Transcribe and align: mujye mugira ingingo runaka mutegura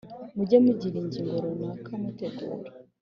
mujye 0.35 0.57
mugira 0.65 0.95
ingingo 1.03 1.35
runaka 1.43 1.91
mutegura 2.01 2.69